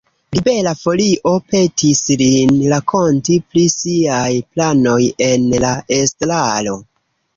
[0.35, 4.99] Libera Folio petis lin rakonti pri siaj planoj
[5.31, 6.75] en la estraro.